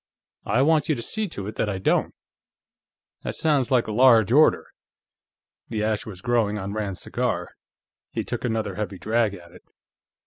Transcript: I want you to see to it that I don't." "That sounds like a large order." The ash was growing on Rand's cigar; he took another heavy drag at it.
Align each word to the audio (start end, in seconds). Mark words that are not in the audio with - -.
I 0.47 0.63
want 0.63 0.89
you 0.89 0.95
to 0.95 1.01
see 1.03 1.27
to 1.27 1.45
it 1.45 1.57
that 1.57 1.69
I 1.69 1.77
don't." 1.77 2.15
"That 3.21 3.35
sounds 3.35 3.69
like 3.69 3.85
a 3.85 3.91
large 3.91 4.31
order." 4.31 4.65
The 5.69 5.83
ash 5.83 6.07
was 6.07 6.21
growing 6.21 6.57
on 6.57 6.73
Rand's 6.73 7.01
cigar; 7.01 7.51
he 8.09 8.23
took 8.23 8.43
another 8.43 8.73
heavy 8.73 8.97
drag 8.97 9.35
at 9.35 9.51
it. 9.51 9.61